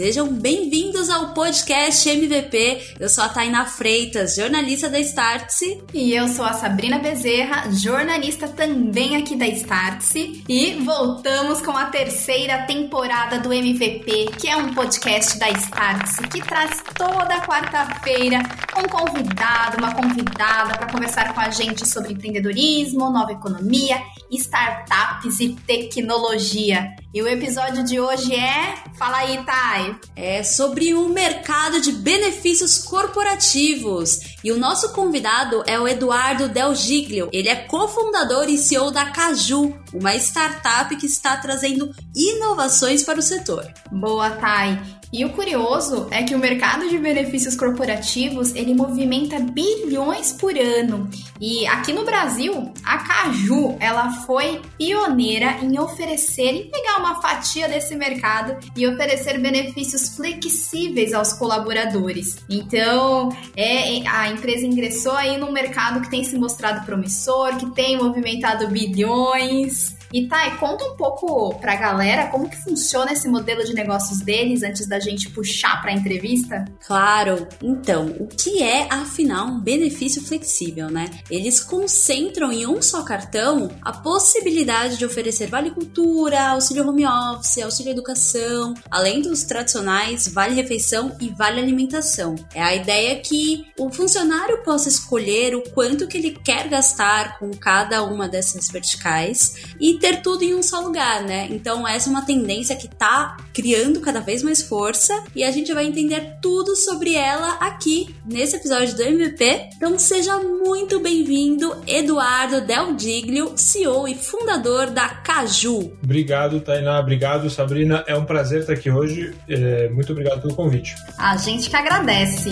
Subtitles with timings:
[0.00, 2.94] Sejam bem-vindos ao podcast MVP.
[2.98, 5.82] Eu sou a Taina Freitas, jornalista da Startse.
[5.92, 10.42] E eu sou a Sabrina Bezerra, jornalista também aqui da Startse.
[10.48, 16.40] E voltamos com a terceira temporada do MVP, que é um podcast da Startse que
[16.40, 18.38] traz toda quarta-feira
[18.78, 25.50] um convidado, uma convidada para conversar com a gente sobre empreendedorismo, nova economia, startups e
[25.66, 26.88] tecnologia.
[27.12, 28.76] E o episódio de hoje é.
[28.96, 29.96] Fala aí, Thay.
[30.14, 34.20] É sobre o mercado de benefícios corporativos.
[34.44, 37.28] E o nosso convidado é o Eduardo Del Giglio.
[37.32, 43.22] Ele é cofundador e CEO da Caju, uma startup que está trazendo inovações para o
[43.22, 43.66] setor.
[43.90, 44.99] Boa, Thay.
[45.12, 51.10] E o curioso é que o mercado de benefícios corporativos ele movimenta bilhões por ano.
[51.40, 57.68] E aqui no Brasil, a Caju ela foi pioneira em oferecer e pegar uma fatia
[57.68, 62.38] desse mercado e oferecer benefícios flexíveis aos colaboradores.
[62.48, 67.96] Então, é, a empresa ingressou aí num mercado que tem se mostrado promissor, que tem
[67.96, 69.98] movimentado bilhões.
[70.12, 74.62] E Thay, conta um pouco pra galera como que funciona esse modelo de negócios deles
[74.62, 76.64] antes da gente puxar pra entrevista.
[76.86, 77.46] Claro.
[77.62, 81.08] Então, o que é afinal um benefício flexível, né?
[81.30, 87.58] Eles concentram em um só cartão a possibilidade de oferecer vale cultura, auxílio home office,
[87.58, 92.34] auxílio educação, além dos tradicionais vale refeição e vale alimentação.
[92.54, 97.50] É a ideia que o funcionário possa escolher o quanto que ele quer gastar com
[97.50, 101.46] cada uma dessas verticais e ter tudo em um só lugar, né?
[101.50, 105.72] Então essa é uma tendência que tá criando cada vez mais força e a gente
[105.72, 109.68] vai entender tudo sobre ela aqui nesse episódio do MVP.
[109.76, 115.92] Então seja muito bem-vindo, Eduardo Del Diglio, CEO e fundador da Caju.
[116.02, 116.98] Obrigado, Tainá.
[116.98, 118.02] Obrigado, Sabrina.
[118.06, 119.34] É um prazer estar aqui hoje.
[119.48, 120.94] É, muito obrigado pelo convite.
[121.18, 122.50] A gente que agradece.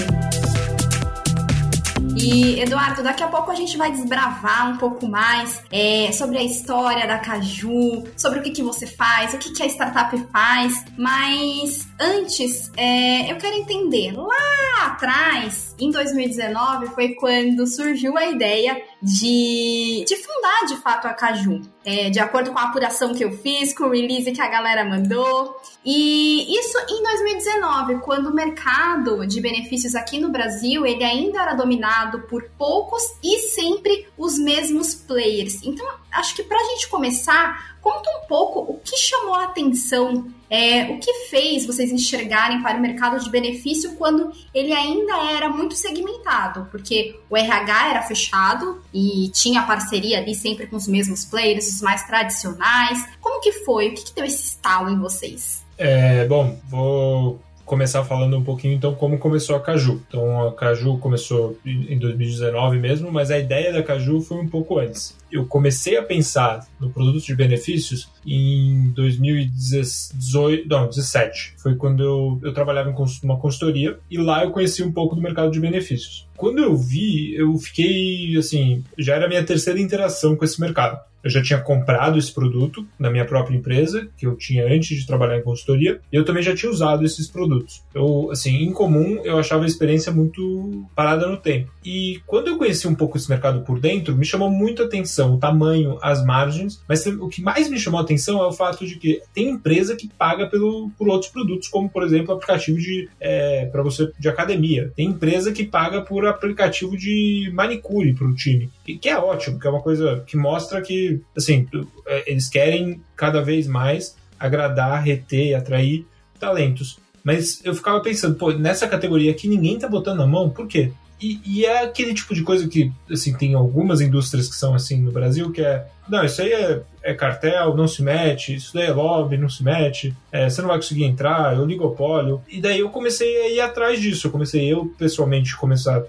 [2.21, 6.43] E, Eduardo, daqui a pouco a gente vai desbravar um pouco mais é, sobre a
[6.43, 10.85] história da Caju, sobre o que, que você faz, o que, que a startup faz.
[10.97, 18.83] Mas antes, é, eu quero entender, lá atrás, em 2019, foi quando surgiu a ideia
[19.03, 21.63] de, de fundar de fato a Caju.
[21.85, 24.85] É, de acordo com a apuração que eu fiz, com o release que a galera
[24.85, 25.57] mandou.
[25.85, 31.55] E isso em 2019, quando o mercado de benefícios aqui no Brasil ele ainda era
[31.55, 35.63] dominado por poucos e sempre os mesmos players.
[35.63, 40.33] Então, acho que para a gente começar, conta um pouco o que chamou a atenção
[40.51, 45.49] é, o que fez vocês enxergarem para o mercado de benefício quando ele ainda era
[45.49, 46.67] muito segmentado?
[46.71, 51.83] Porque o RH era fechado e tinha parceria ali sempre com os mesmos players, os
[51.83, 53.07] mais tradicionais.
[53.21, 53.89] Como que foi?
[53.89, 55.63] O que, que deu esse estalo em vocês?
[55.77, 60.03] É, bom, vou começar falando um pouquinho então como começou a Caju.
[60.09, 64.79] Então a Caju começou em 2019 mesmo, mas a ideia da Caju foi um pouco
[64.79, 65.17] antes.
[65.31, 71.55] Eu comecei a pensar no produto de benefícios em 2018, não, 17.
[71.59, 75.21] Foi quando eu, eu trabalhava em uma consultoria e lá eu conheci um pouco do
[75.21, 76.27] mercado de benefícios.
[76.39, 81.01] Quando eu vi, eu fiquei assim, já era a minha terceira interação com esse mercado.
[81.23, 85.07] Eu já tinha comprado esse produto na minha própria empresa, que eu tinha antes de
[85.07, 87.83] trabalhar em consultoria, e eu também já tinha usado esses produtos.
[87.95, 91.73] Eu, assim, em comum, eu achava a experiência muito parada no tempo.
[91.85, 95.35] E quando eu conheci um pouco esse mercado por dentro, me chamou muito a atenção
[95.35, 98.87] o tamanho, as margens, mas o que mais me chamou a atenção é o fato
[98.87, 103.09] de que tem empresa que paga pelo, por outros produtos, como, por exemplo, aplicativo de
[103.21, 104.93] é, para você de academia.
[104.95, 109.67] Tem empresa que paga por aplicativo de manicure para o time, que é ótimo, que
[109.67, 111.67] é uma coisa que mostra que assim,
[112.07, 116.07] é, eles querem cada vez mais agradar, reter, atrair
[116.39, 116.99] talentos.
[117.25, 120.93] Mas eu ficava pensando, pô, nessa categoria aqui ninguém tá botando a mão, por quê?
[121.21, 125.01] E, e, é aquele tipo de coisa que, assim, tem algumas indústrias que são assim
[125.01, 128.87] no Brasil, que é, não, isso aí é, é cartel, não se mete, isso daí
[128.87, 132.41] é lobby, não se mete, é, você não vai conseguir entrar, é oligopólio.
[132.49, 136.03] E daí eu comecei a ir atrás disso, eu comecei eu, pessoalmente, começar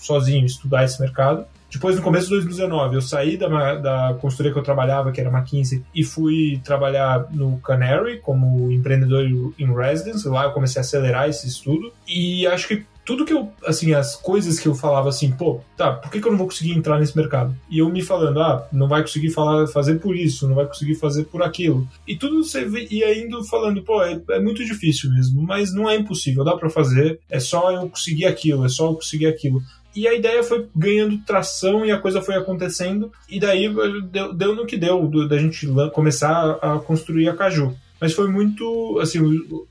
[0.00, 1.46] sozinho estudar esse mercado.
[1.70, 5.30] Depois, no começo de 2019, eu saí da, da consultoria que eu trabalhava, que era
[5.30, 9.24] McKinsey, e fui trabalhar no Canary como empreendedor
[9.58, 10.26] em residence.
[10.28, 11.92] Lá eu comecei a acelerar esse estudo.
[12.06, 15.92] E acho que tudo que eu, assim, as coisas que eu falava assim, pô, tá,
[15.92, 17.56] por que, que eu não vou conseguir entrar nesse mercado?
[17.70, 20.96] E eu me falando, ah, não vai conseguir falar, fazer por isso, não vai conseguir
[20.96, 21.88] fazer por aquilo.
[22.06, 25.94] E tudo você ia indo falando, pô, é, é muito difícil mesmo, mas não é
[25.94, 29.62] impossível, dá para fazer, é só eu conseguir aquilo, é só eu conseguir aquilo.
[29.94, 33.10] E a ideia foi ganhando tração e a coisa foi acontecendo.
[33.30, 33.72] E daí
[34.10, 37.74] deu, deu no que deu, da gente começar a construir a Caju.
[37.98, 39.20] mas foi muito, assim,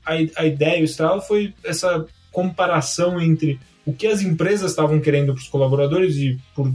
[0.04, 2.04] a, a ideia, o estralo foi essa
[2.36, 6.70] comparação entre o que as empresas estavam querendo para os colaboradores e por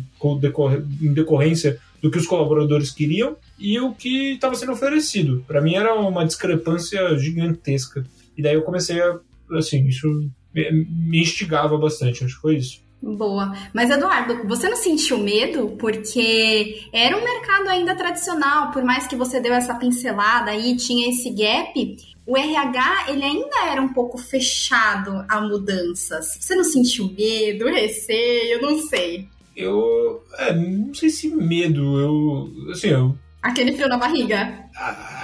[0.99, 5.45] em decorrência do que os colaboradores queriam e o que estava sendo oferecido.
[5.47, 8.03] Para mim era uma discrepância gigantesca.
[8.35, 9.19] E daí eu comecei a,
[9.51, 10.07] assim, isso
[10.51, 12.81] me instigava bastante, acho que foi isso.
[13.01, 13.55] Boa.
[13.73, 15.75] Mas, Eduardo, você não sentiu medo?
[15.79, 21.09] Porque era um mercado ainda tradicional, por mais que você deu essa pincelada aí, tinha
[21.09, 26.37] esse gap, o RH ele ainda era um pouco fechado a mudanças.
[26.39, 29.27] Você não sentiu medo, receio, não sei.
[29.55, 34.65] Eu, é, não sei se medo, eu, assim, eu Aquele frio na barriga.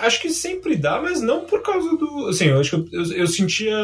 [0.02, 2.28] Acho que sempre dá, mas não por causa do.
[2.28, 3.78] Assim, eu acho que eu, eu, eu sentia.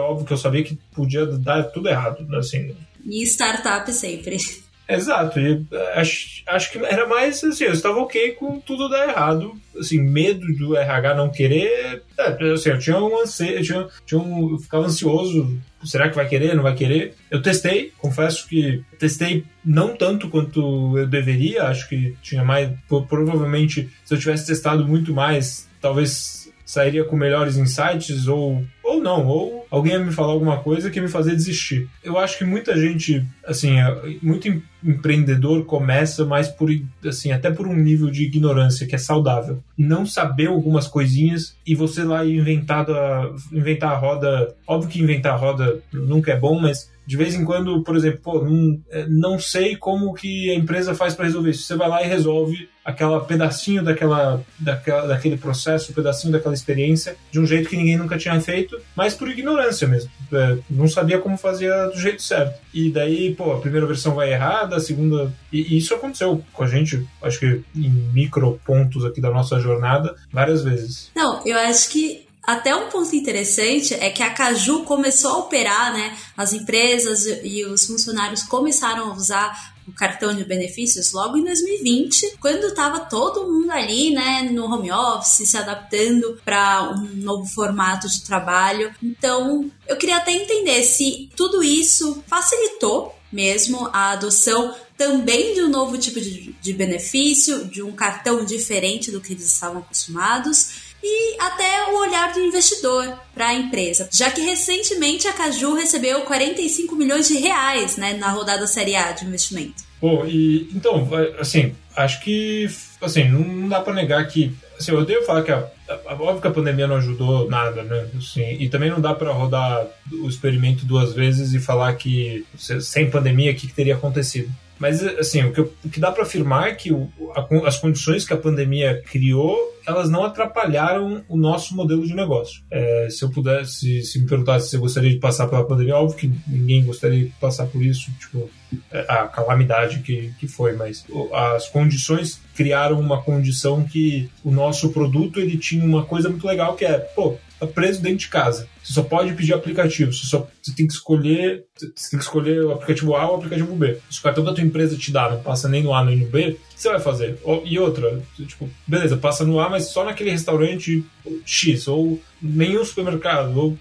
[0.00, 2.72] Óbvio que eu sabia que podia dar tudo errado, assim.
[3.04, 4.38] E startup sempre.
[4.86, 5.64] Exato, e
[5.94, 10.46] acho, acho que era mais assim, eu estava ok com tudo dar errado, assim, medo
[10.58, 14.58] do RH não querer, é, assim, eu tinha um anseio, eu, tinha, tinha um, eu
[14.58, 17.14] ficava ansioso, será que vai querer, não vai querer?
[17.30, 22.70] Eu testei, confesso que testei não tanto quanto eu deveria, acho que tinha mais,
[23.08, 29.26] provavelmente se eu tivesse testado muito mais, talvez sairia com melhores insights ou ou não,
[29.26, 31.88] ou alguém ia me falar alguma coisa que ia me fazer desistir.
[32.02, 34.48] Eu acho que muita gente, assim, é, muito
[34.82, 36.70] empreendedor começa mais por,
[37.04, 39.62] assim, até por um nível de ignorância que é saudável.
[39.76, 44.54] Não saber algumas coisinhas e você lá inventar a, inventar a roda.
[44.66, 48.20] Óbvio que inventar a roda nunca é bom, mas de vez em quando, por exemplo,
[48.22, 51.64] pô, não, é, não sei como que a empresa faz para resolver isso.
[51.64, 57.40] Você vai lá e resolve aquela pedacinho daquela, daquela, daquele processo, pedacinho daquela experiência de
[57.40, 60.10] um jeito que ninguém nunca tinha feito, mas por ignorância mesmo.
[60.32, 62.60] É, não sabia como fazia do jeito certo.
[62.72, 65.32] E daí, pô, a primeira versão vai errada, a segunda.
[65.50, 69.58] E, e isso aconteceu com a gente, acho que em micro pontos aqui da nossa
[69.58, 71.10] jornada, várias vezes.
[71.14, 75.92] Não, eu acho que até um ponto interessante é que a Caju começou a operar,
[75.92, 76.16] né?
[76.36, 82.38] As empresas e os funcionários começaram a usar o cartão de benefícios logo em 2020,
[82.40, 88.08] quando estava todo mundo ali, né, no home office, se adaptando para um novo formato
[88.08, 88.94] de trabalho.
[89.02, 95.68] Então, eu queria até entender se tudo isso facilitou mesmo a adoção também de um
[95.68, 101.36] novo tipo de, de benefício, de um cartão diferente do que eles estavam acostumados e
[101.38, 106.96] até o olhar do investidor para a empresa, já que recentemente a Caju recebeu 45
[106.96, 109.84] milhões de reais né, na rodada Série A de investimento.
[110.00, 111.06] Bom, e então,
[111.38, 112.68] assim, acho que
[113.02, 115.68] assim, não dá para negar que assim, eu odeio falar que a,
[116.06, 118.08] a, óbvio que a pandemia não ajudou nada, né?
[118.16, 123.10] Assim, e também não dá para rodar o experimento duas vezes e falar que sem
[123.10, 124.50] pandemia o que, que teria acontecido.
[124.78, 128.24] Mas, assim, o que, o que dá para afirmar é que o, a, as condições
[128.24, 132.62] que a pandemia criou, elas não atrapalharam o nosso modelo de negócio.
[132.70, 136.16] É, se eu pudesse, se me perguntasse se eu gostaria de passar pela pandemia, óbvio
[136.16, 138.50] que ninguém gostaria de passar por isso, tipo,
[138.90, 144.90] é, a calamidade que, que foi, mas as condições criaram uma condição que o nosso
[144.90, 148.68] produto ele tinha uma coisa muito legal que é, pô, tá preso dentro de casa.
[148.84, 150.12] Você só pode pedir aplicativo.
[150.12, 151.64] Você só você tem que escolher.
[151.74, 153.98] Você tem que escolher o aplicativo A ou o aplicativo B.
[154.10, 156.26] Se o cartão da tua empresa te dá, não passa nem no A nem no
[156.26, 157.38] B, o que você vai fazer?
[157.64, 161.04] E outra, tipo, beleza, passa no A, mas só naquele restaurante
[161.44, 163.78] X, ou nenhum supermercado, ou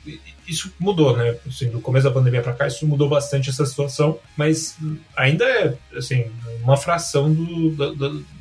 [0.47, 1.35] isso mudou, né?
[1.47, 4.77] Assim, do começo da pandemia para cá, isso mudou bastante essa situação, mas
[5.15, 6.25] ainda é, assim,
[6.63, 7.75] uma fração do,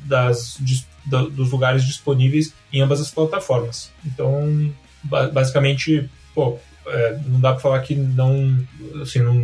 [0.05, 0.57] das,
[1.05, 3.91] dos lugares disponíveis em ambas as plataformas.
[4.05, 8.57] Então, basicamente, pô, é, não dá para falar que não,
[9.01, 9.35] assim, não,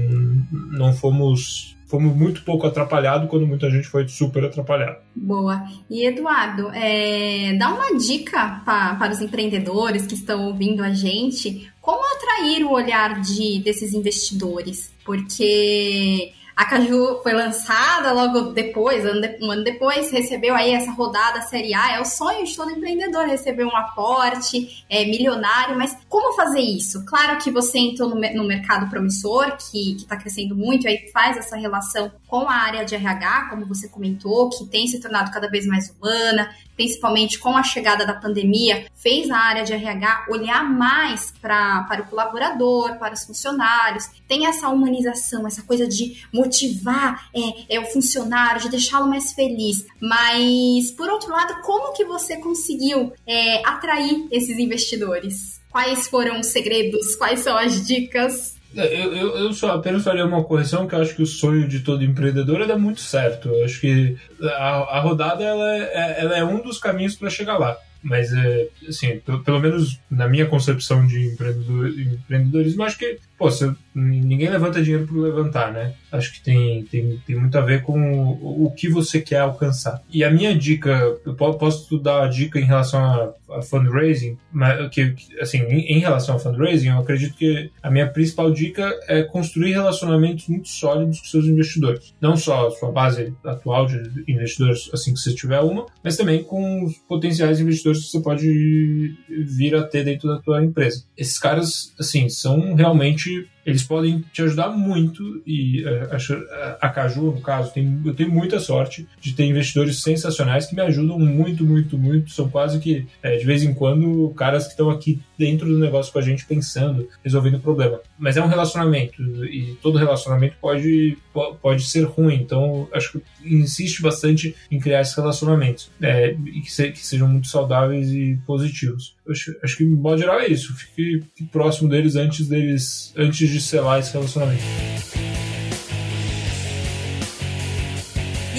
[0.72, 4.98] não fomos fomos muito pouco atrapalhados quando muita gente foi super atrapalhado.
[5.16, 5.64] Boa.
[5.90, 11.68] E Eduardo, é, dá uma dica pra, para os empreendedores que estão ouvindo a gente,
[11.82, 14.94] como atrair o olhar de, desses investidores?
[15.04, 19.06] Porque a Caju foi lançada logo depois,
[19.42, 21.94] um ano depois, recebeu aí essa rodada Série A.
[21.96, 27.06] É o sonho de todo empreendedor receber um aporte é, milionário, mas como fazer isso?
[27.06, 31.56] Claro que você entrou no, no mercado promissor, que está crescendo muito, aí faz essa
[31.56, 35.66] relação com a área de RH, como você comentou, que tem se tornado cada vez
[35.66, 41.34] mais humana, principalmente com a chegada da pandemia, fez a área de RH olhar mais
[41.42, 47.76] pra, para o colaborador, para os funcionários, tem essa humanização, essa coisa de motivar é,
[47.76, 49.86] é o funcionário, de deixá-lo mais feliz.
[50.00, 55.60] Mas, por outro lado, como que você conseguiu é, atrair esses investidores?
[55.70, 57.14] Quais foram os segredos?
[57.18, 58.56] Quais são as dicas?
[58.76, 61.68] É, eu, eu, eu, só apenas faria uma correção que eu acho que o sonho
[61.68, 63.50] de todo empreendedor é muito certo.
[63.50, 67.58] Eu acho que a, a rodada ela é, ela é um dos caminhos para chegar
[67.58, 67.76] lá.
[68.02, 73.74] Mas, é, assim, pelo, menos na minha concepção de empreendedor, empreendedorismo, acho que pô, você,
[73.96, 75.94] ninguém levanta dinheiro por levantar, né?
[76.12, 80.04] Acho que tem, tem, tem muito a ver com o, o que você quer alcançar.
[80.12, 84.90] E a minha dica, eu posso dar a dica em relação a, a fundraising, mas
[84.90, 89.24] que, assim, em, em, relação a fundraising, eu acredito que a minha principal dica é
[89.24, 92.14] construir relacionamentos muito sólidos com seus investidores.
[92.20, 96.44] Não só a sua base atual de investidores, assim que você tiver uma, mas também
[96.44, 101.04] com os potenciais investidores que você pode vir a ter dentro da tua empresa.
[101.18, 107.42] Esses caras, assim, são realmente eles podem te ajudar muito e uh, a Caju, no
[107.42, 111.98] caso, tem, eu tenho muita sorte de ter investidores sensacionais que me ajudam muito, muito,
[111.98, 112.32] muito.
[112.32, 116.12] São quase que, é, de vez em quando, caras que estão aqui dentro do negócio
[116.12, 118.00] com a gente pensando, resolvendo o problema.
[118.18, 121.18] Mas é um relacionamento e todo relacionamento pode,
[121.62, 122.36] pode ser ruim.
[122.36, 127.28] Então, acho que insiste bastante em criar esses relacionamentos é, e que, se, que, sejam
[127.28, 129.16] muito saudáveis e positivos.
[129.30, 130.74] Acho, acho, que, em modo geral, é isso.
[130.76, 134.64] Fique, fique próximo deles antes deles antes de selar esse relacionamento.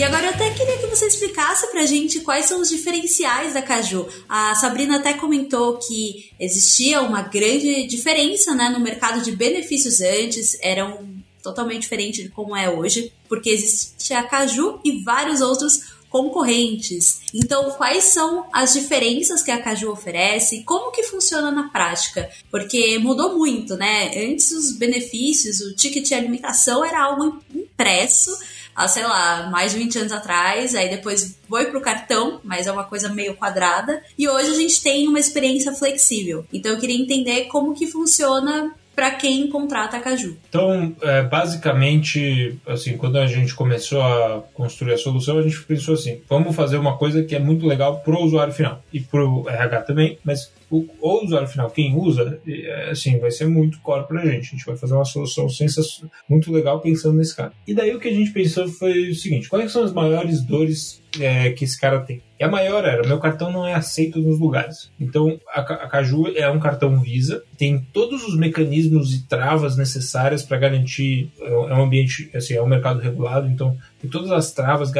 [0.01, 3.61] E agora eu até queria que você explicasse pra gente quais são os diferenciais da
[3.61, 4.09] Caju.
[4.27, 10.57] A Sabrina até comentou que existia uma grande diferença né, no mercado de benefícios antes,
[10.63, 17.21] eram totalmente diferente de como é hoje, porque existia a Caju e vários outros concorrentes.
[17.33, 22.29] Então, quais são as diferenças que a Caju oferece e como que funciona na prática?
[22.51, 24.11] Porque mudou muito, né?
[24.29, 28.37] Antes os benefícios, o ticket de alimentação era algo impresso,
[28.75, 32.73] há, sei lá, mais de 20 anos atrás, aí depois foi pro cartão, mas é
[32.73, 36.45] uma coisa meio quadrada, e hoje a gente tem uma experiência flexível.
[36.53, 40.37] Então eu queria entender como que funciona para quem contrata a Caju.
[40.49, 45.95] Então, é, basicamente, assim, quando a gente começou a construir a solução, a gente pensou
[45.95, 49.25] assim: vamos fazer uma coisa que é muito legal para o usuário final e para
[49.25, 53.81] o RH também, mas o, o, usuário final, quem usa, é, assim, vai ser muito
[53.81, 54.49] core para a gente.
[54.49, 57.53] A gente vai fazer uma solução sensacional, muito legal pensando nesse cara.
[57.67, 61.01] E daí o que a gente pensou foi o seguinte: quais são as maiores dores
[61.19, 62.23] é, que esse cara tem?
[62.39, 64.91] E a maior era: meu cartão não é aceito nos lugares.
[64.99, 70.43] Então, a, a Caju é um cartão Visa, tem todos os mecanismos e travas necessárias
[70.43, 71.31] para garantir.
[71.41, 74.91] É, é um ambiente, assim, é um mercado regulado, então tem todas as travas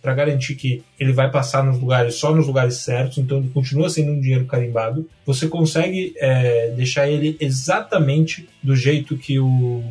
[0.00, 3.90] para garantir que ele vai passar nos lugares, só nos lugares certos, então ele continua
[3.90, 5.08] sendo um dinheiro carimbado.
[5.26, 9.82] Você consegue é, deixar ele exatamente do jeito que o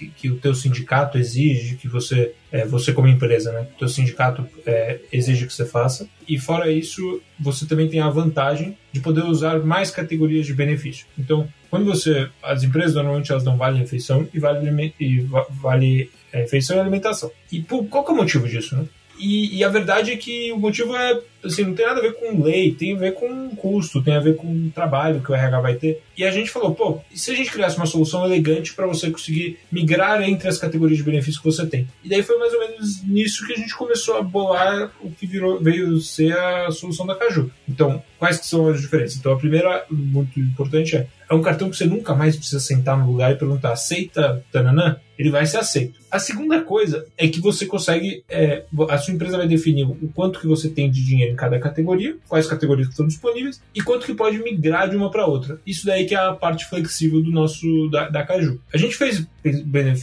[0.00, 3.66] que, que, o teu sindicato exige que você, é, você como empresa, né?
[3.74, 6.08] O teu sindicato é, exige que você faça.
[6.26, 11.06] E fora isso, você também tem a vantagem de poder usar mais categorias de benefício.
[11.18, 15.20] Então, quando você, as empresas normalmente elas dão vale refeição e vale, e
[15.60, 17.30] vale é, refeição e alimentação.
[17.52, 18.86] E por, qual é o motivo disso, né?
[19.20, 22.14] E, e, a verdade é que o motivo é, assim, não tem nada a ver
[22.14, 25.60] com lei, tem a ver com custo, tem a ver com trabalho que o RH
[25.60, 26.02] vai ter.
[26.16, 29.10] E a gente falou, pô, e se a gente criasse uma solução elegante para você
[29.10, 31.86] conseguir migrar entre as categorias de benefícios que você tem?
[32.02, 35.26] E daí foi mais ou menos nisso que a gente começou a bolar o que
[35.26, 37.50] virou, veio ser a solução da Caju.
[37.68, 39.18] Então, quais que são as diferenças?
[39.18, 42.98] Então, a primeira, muito importante, é é um cartão que você nunca mais precisa sentar
[42.98, 44.96] no lugar e perguntar aceita, tananã?
[45.16, 46.00] Ele vai ser aceito.
[46.10, 50.40] A segunda coisa é que você consegue, é, a sua empresa vai definir o quanto
[50.40, 54.06] que você tem de dinheiro em cada categoria, quais categorias que estão disponíveis e quanto
[54.06, 55.60] que pode migrar de uma para outra.
[55.64, 58.60] Isso daí que é a parte flexível do nosso da, da Caju.
[58.74, 59.24] A gente fez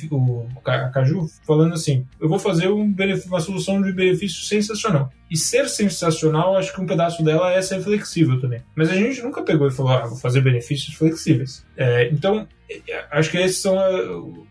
[0.09, 2.95] o, a Caju falando assim, eu vou fazer um
[3.27, 5.11] uma solução de benefício sensacional.
[5.29, 8.61] E ser sensacional, acho que um pedaço dela é ser flexível também.
[8.75, 11.65] Mas a gente nunca pegou e falou, ah, vou fazer benefícios flexíveis.
[11.75, 12.47] É, então,
[13.11, 13.77] acho que essas são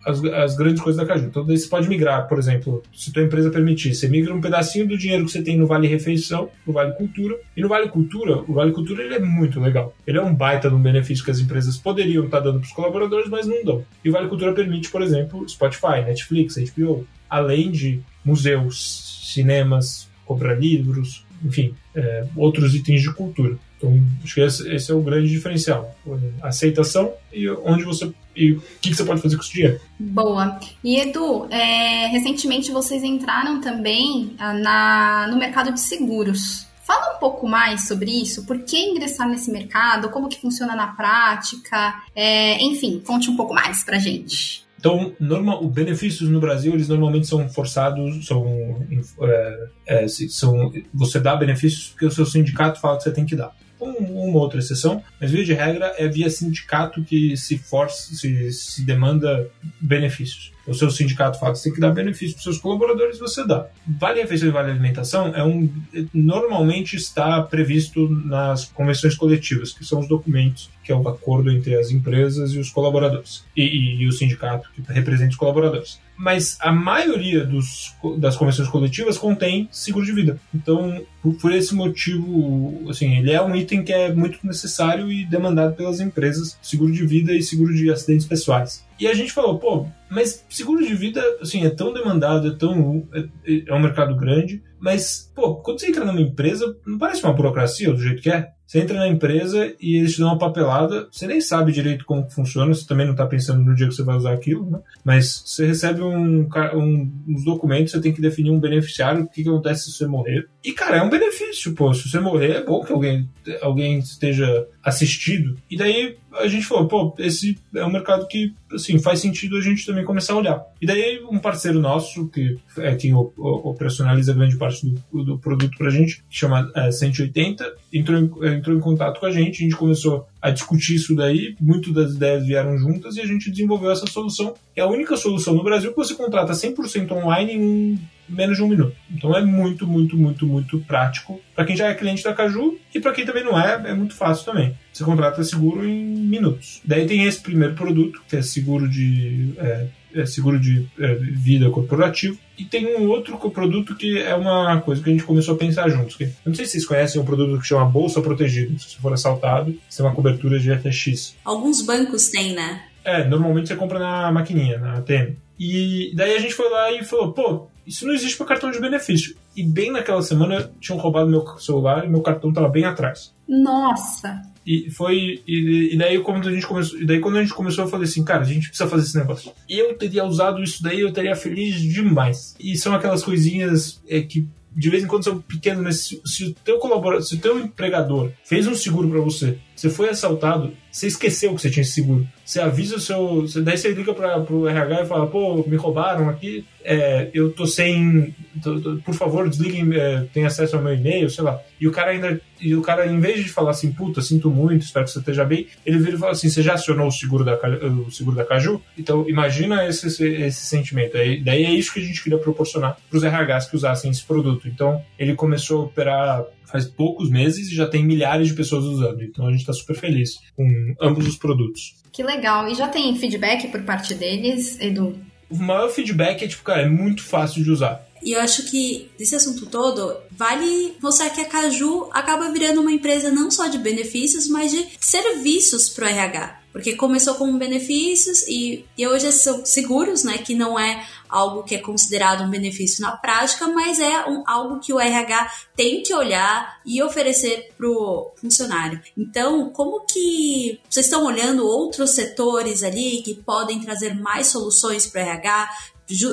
[0.04, 1.26] as, as, grandes coisas da Caju.
[1.26, 4.96] Então, você pode migrar, por exemplo, se tua empresa permitir, você migra um pedacinho do
[4.96, 7.36] dinheiro que você tem no Vale Refeição, no Vale Cultura.
[7.56, 9.94] E no Vale Cultura, o Vale Cultura ele é muito legal.
[10.06, 12.72] Ele é um baita de um benefício que as empresas poderiam estar dando para os
[12.72, 13.84] colaboradores, mas não dão.
[14.04, 20.54] E o Vale Cultura permite, por exemplo, Spotify, Netflix, HBO, além de museus, cinemas, comprar
[20.54, 23.56] livros, enfim, é, outros itens de cultura.
[23.76, 25.94] Então, acho que esse, esse, é o grande diferencial.
[26.42, 29.80] Aceitação e onde você e o que, que, você pode fazer com esse dinheiro.
[29.98, 30.60] Boa.
[30.84, 36.66] E Edu, é, recentemente vocês entraram também ah, na, no mercado de seguros.
[36.84, 40.88] Fala um pouco mais sobre isso, por que ingressar nesse mercado, como que funciona na
[40.88, 44.65] prática, é, enfim, conte um pouco mais pra gente.
[44.86, 48.86] Então, normal, os benefícios no Brasil, eles normalmente são forçados, são,
[49.20, 53.34] é, é, são você dá benefícios porque o seu sindicato fala que você tem que
[53.34, 58.14] dar com uma outra exceção, mas via de regra é via sindicato que se força,
[58.14, 59.50] se, se demanda
[59.80, 60.52] benefícios.
[60.66, 63.66] O seu sindicato fala que você tem que dar benefício para seus colaboradores, você dá.
[63.86, 65.70] Vale refeição e vale alimentação é um
[66.12, 71.74] normalmente está previsto nas convenções coletivas, que são os documentos que é o acordo entre
[71.74, 75.98] as empresas e os colaboradores, e, e, e o sindicato que representa os colaboradores.
[76.16, 80.40] Mas a maioria dos, das convenções coletivas contém seguro de vida.
[80.54, 85.24] Então, por, por, esse motivo, assim, ele é um item que é muito necessário e
[85.24, 88.85] demandado pelas empresas, seguro de vida e seguro de acidentes pessoais.
[88.98, 93.06] E a gente falou, pô, mas seguro de vida, assim, é tão demandado, é tão.
[93.12, 97.32] é, é um mercado grande, mas, pô, quando você entra numa empresa, não parece uma
[97.32, 98.50] burocracia do jeito que é?
[98.66, 102.28] Você entra na empresa e eles te dão uma papelada, você nem sabe direito como
[102.28, 104.80] funciona, você também não está pensando no dia que você vai usar aquilo, né?
[105.04, 109.44] Mas você recebe um, um, uns documentos, você tem que definir um beneficiário, o que,
[109.44, 110.48] que acontece se você morrer.
[110.64, 111.94] E, cara, é um benefício, pô.
[111.94, 113.28] Se você morrer, é bom que alguém,
[113.62, 115.56] alguém esteja assistido.
[115.70, 119.60] E daí a gente falou, pô, esse é um mercado que, assim, faz sentido a
[119.60, 120.66] gente também começar a olhar.
[120.82, 124.65] E daí um parceiro nosso, que é quem operacionaliza grande parte
[125.12, 129.26] do, do produto pra gente, que chama é, 180, entrou em, entrou em contato com
[129.26, 133.20] a gente, a gente começou a discutir isso daí, muitas das ideias vieram juntas e
[133.20, 134.54] a gente desenvolveu essa solução.
[134.74, 138.68] É a única solução no Brasil que você contrata 100% online em menos de um
[138.68, 138.94] minuto.
[139.10, 143.00] Então é muito, muito, muito, muito prático para quem já é cliente da Caju e
[143.00, 144.74] para quem também não é, é muito fácil também.
[144.92, 146.80] Você contrata seguro em minutos.
[146.84, 149.88] Daí tem esse primeiro produto, que é seguro de é, é
[150.24, 152.38] seguro de é, vida corporativo.
[152.58, 155.88] E tem um outro produto que é uma coisa que a gente começou a pensar
[155.90, 156.16] juntos.
[156.18, 158.78] Eu não sei se vocês conhecem um produto que chama Bolsa Protegida.
[158.78, 161.34] Se você for assaltado, você tem uma cobertura de FX.
[161.44, 162.82] Alguns bancos têm, né?
[163.04, 165.36] É, normalmente você compra na maquininha, na ATM.
[165.58, 168.80] E daí a gente foi lá e falou, pô, isso não existe para cartão de
[168.80, 169.36] benefício.
[169.56, 173.32] E bem naquela semana tinham roubado meu celular e meu cartão estava bem atrás.
[173.48, 174.42] Nossa!
[174.66, 175.42] E foi.
[175.46, 176.98] E, e, daí quando a gente começou.
[176.98, 179.16] E daí quando a gente começou, eu falei assim, cara, a gente precisa fazer esse
[179.16, 179.52] negócio.
[179.68, 182.56] Eu teria usado isso daí, eu teria feliz demais.
[182.58, 186.44] E são aquelas coisinhas é, que de vez em quando são pequenas, mas se, se
[186.44, 190.72] o teu colaborador, se o teu empregador fez um seguro para você, você foi assaltado,
[190.90, 192.26] você esqueceu que você tinha esse seguro.
[192.42, 193.44] Você avisa o seu.
[193.62, 197.66] Daí você liga para o RH e fala: pô, me roubaram aqui, é, eu tô
[197.66, 198.34] sem.
[198.62, 201.60] Tô, tô, por favor, desliguem, é, tem acesso ao meu e-mail, sei lá.
[201.78, 202.40] E o cara ainda.
[202.58, 205.44] E o cara, em vez de falar assim, puta, sinto muito, espero que você esteja
[205.44, 207.58] bem, ele vira e fala assim: você já acionou o seguro da,
[208.06, 208.80] o seguro da Caju?
[208.96, 211.18] Então, imagina esse, esse, esse sentimento.
[211.18, 214.24] Aí, daí é isso que a gente queria proporcionar para os RHs que usassem esse
[214.24, 214.66] produto.
[214.66, 219.22] Então, ele começou a operar faz poucos meses e já tem milhares de pessoas usando.
[219.22, 221.94] Então a gente está super feliz com ambos os produtos.
[222.12, 222.68] Que legal.
[222.68, 225.16] E já tem feedback por parte deles, Edu?
[225.48, 228.06] O maior feedback é tipo, cara, é muito fácil de usar.
[228.22, 232.90] E eu acho que desse assunto todo, vale mostrar que a Caju acaba virando uma
[232.90, 236.60] empresa não só de benefícios, mas de serviços para o RH.
[236.76, 240.36] Porque começou com benefícios e, e hoje são seguros, né?
[240.36, 244.78] Que não é algo que é considerado um benefício na prática, mas é um, algo
[244.78, 249.00] que o RH tem que olhar e oferecer para o funcionário.
[249.16, 255.22] Então, como que vocês estão olhando outros setores ali que podem trazer mais soluções para
[255.22, 255.70] o RH?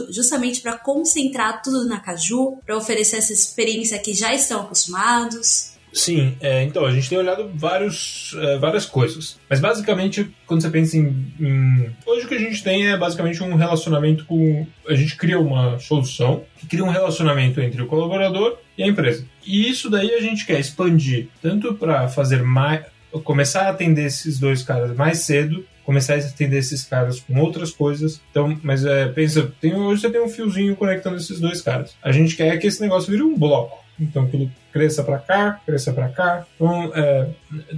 [0.09, 5.72] justamente para concentrar tudo na Caju, para oferecer essa experiência que já estão acostumados.
[5.93, 9.39] Sim, é, então a gente tem olhado vários, é, várias coisas.
[9.47, 13.43] Mas basicamente, quando você pensa em, em, Hoje o que a gente tem é basicamente
[13.43, 14.65] um relacionamento com.
[14.87, 19.23] A gente cria uma solução que cria um relacionamento entre o colaborador e a empresa.
[19.45, 22.81] E isso daí a gente quer expandir tanto para fazer mais.
[23.23, 27.69] começar a atender esses dois caras mais cedo começar a atender esses caras com outras
[27.71, 28.21] coisas.
[28.31, 31.93] Então, mas é, pensa, tem, hoje você tem um fiozinho conectando esses dois caras.
[32.01, 33.83] A gente quer que esse negócio vire um bloco.
[33.99, 36.45] Então, que ele cresça para cá, cresça para cá.
[36.55, 37.29] Então, é,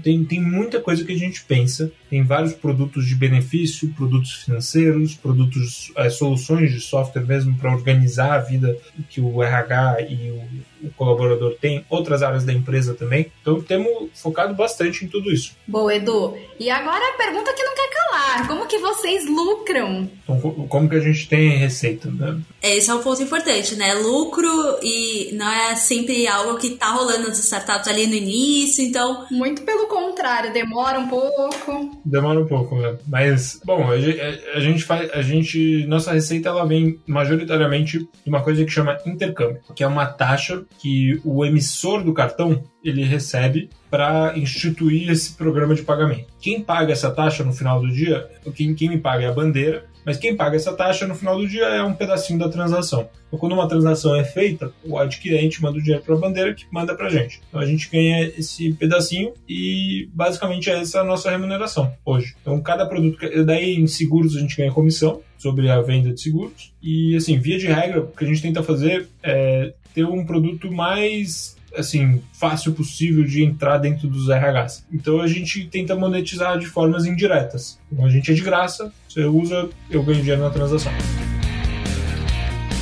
[0.02, 1.92] tem, tem muita coisa que a gente pensa.
[2.10, 8.34] Tem vários produtos de benefício, produtos financeiros, produtos, é, soluções de software mesmo para organizar
[8.34, 8.78] a vida
[9.10, 13.30] que o RH e o, o, colaborador tem, outras áreas da empresa também.
[13.42, 15.54] Então, temos focado bastante em tudo isso.
[15.68, 16.34] Boa, Edu.
[16.58, 20.10] E agora a pergunta que não quer calar: como que vocês lucram?
[20.24, 22.10] Então, como que a gente tem receita?
[22.10, 22.40] Né?
[22.62, 23.94] Esse é um ponto importante, né?
[23.96, 29.26] Lucro e não é sempre algo que tá rolando nas startups ali no início, então.
[29.32, 32.00] Muito pelo contrário, demora um pouco.
[32.06, 32.98] Demora um pouco, né?
[33.08, 35.10] Mas, bom, a, a, gente faz.
[35.12, 35.86] A gente.
[35.88, 40.63] Nossa receita ela vem majoritariamente de uma coisa que chama intercâmbio, que é uma taxa
[40.80, 46.28] que o emissor do cartão ele recebe para instituir esse programa de pagamento.
[46.39, 49.86] Quem paga essa taxa no final do dia, quem, quem me paga é a bandeira,
[50.06, 53.10] Mas quem paga essa taxa no final do dia é um pedacinho da transação.
[53.28, 56.65] Então, quando uma transação é feita, o adquirente manda o dinheiro para a bandeira que
[56.71, 57.41] manda para a gente.
[57.50, 62.36] Então a gente ganha esse pedacinho e basicamente é essa a nossa remuneração hoje.
[62.39, 66.71] Então cada produto, daí em seguros a gente ganha comissão sobre a venda de seguros
[66.82, 70.71] e assim via de regra o que a gente tenta fazer é ter um produto
[70.71, 74.86] mais assim, fácil possível de entrar dentro dos RHs.
[74.92, 77.80] Então a gente tenta monetizar de formas indiretas.
[77.92, 80.92] Então a gente é de graça, você usa, eu ganho dinheiro na transação.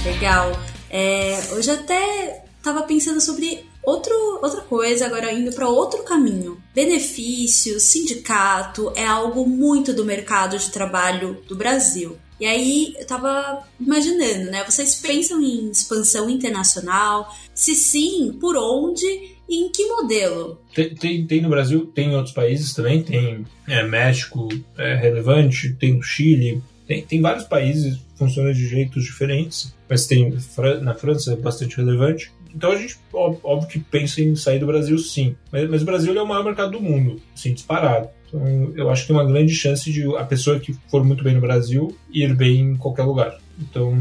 [0.06, 0.51] Legal.
[0.89, 6.62] É, hoje até estava pensando sobre outro, outra coisa, agora indo para outro caminho.
[6.73, 12.17] Benefício, sindicato é algo muito do mercado de trabalho do Brasil.
[12.43, 14.65] E aí eu tava imaginando, né?
[14.65, 17.34] Vocês pensam em expansão internacional?
[17.56, 19.08] Se sim, por onde
[19.47, 20.60] e em que modelo?
[20.75, 25.73] Tem, tem, tem no Brasil, tem em outros países também, tem é, México, é relevante,
[25.75, 30.38] tem Chile, tem, tem vários países, funciona de jeitos diferentes, mas tem
[30.82, 32.29] na França é bastante relevante.
[32.53, 36.13] Então a gente, óbvio que pensa em sair do Brasil sim, mas, mas o Brasil
[36.13, 38.10] é o maior mercado do mundo, assim, disparado.
[38.75, 41.41] Eu acho que tem uma grande chance de a pessoa que for muito bem no
[41.41, 43.37] Brasil ir bem em qualquer lugar.
[43.59, 43.93] Então,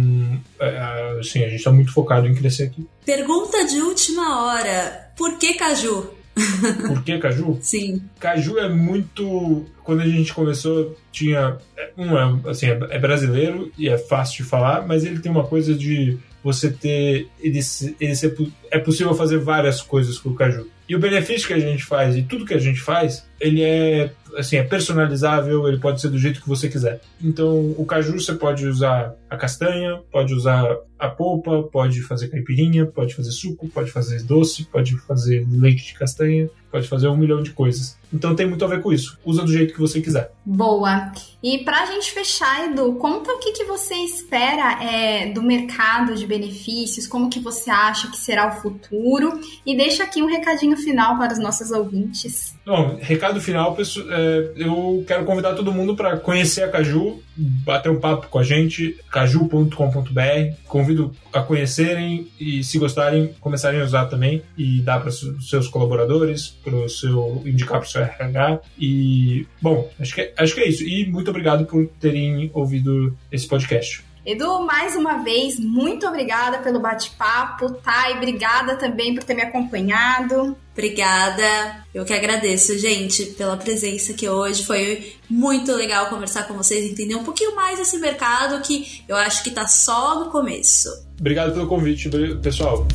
[0.59, 2.87] é, assim, a gente está muito focado em crescer aqui.
[3.05, 6.11] Pergunta de última hora: por que caju?
[6.89, 7.59] Por que caju?
[7.61, 8.03] Sim.
[8.19, 9.67] Caju é muito.
[9.85, 11.59] Quando a gente começou, tinha.
[11.97, 15.75] Um, é, assim, é brasileiro e é fácil de falar, mas ele tem uma coisa
[15.75, 17.29] de você ter.
[17.39, 17.61] Ele,
[18.01, 18.35] ele ser,
[18.71, 20.67] é possível fazer várias coisas com o caju.
[20.89, 24.11] E o benefício que a gente faz e tudo que a gente faz, ele é
[24.37, 27.01] assim, é personalizável, ele pode ser do jeito que você quiser.
[27.23, 32.87] Então, o caju você pode usar a castanha, pode usar a polpa, pode fazer caipirinha,
[32.87, 37.43] pode fazer suco, pode fazer doce, pode fazer leite de castanha, pode fazer um milhão
[37.43, 37.99] de coisas.
[38.13, 39.19] Então tem muito a ver com isso.
[39.25, 40.33] Usa do jeito que você quiser.
[40.45, 41.11] Boa.
[41.43, 46.27] E pra gente fechar, Edu, conta o que, que você espera é, do mercado de
[46.27, 51.19] benefícios, como que você acha que será o futuro e deixa aqui um recadinho final
[51.19, 52.55] para os nossos ouvintes.
[52.65, 57.91] Bom, recado final, pessoal, é, eu quero convidar todo mundo para conhecer a Caju, bater
[57.91, 60.55] um papo com a gente, caju.com.br.
[60.67, 65.67] Convido a conhecerem e, se gostarem, começarem a usar também e dar para os seus
[65.69, 68.61] colaboradores, para seu indicar para o seu RH.
[68.79, 70.85] E, bom, acho que, acho que é isso.
[70.85, 74.05] E muito obrigado por terem ouvido esse podcast.
[74.25, 78.11] Edu, mais uma vez, muito obrigada pelo bate-papo, tá?
[78.11, 80.57] E obrigada também por ter me acompanhado.
[80.73, 81.85] Obrigada.
[81.93, 84.65] Eu que agradeço, gente, pela presença aqui hoje.
[84.65, 89.43] Foi muito legal conversar com vocês, entender um pouquinho mais desse mercado que eu acho
[89.43, 90.89] que tá só no começo.
[91.19, 92.09] Obrigado pelo convite,
[92.41, 92.87] pessoal.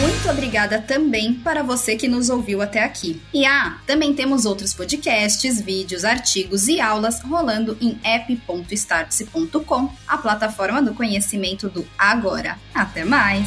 [0.00, 3.20] Muito obrigada também para você que nos ouviu até aqui.
[3.34, 10.80] E ah, também temos outros podcasts, vídeos, artigos e aulas rolando em app.startse.com, a plataforma
[10.80, 12.58] do conhecimento do agora.
[12.74, 13.46] Até mais!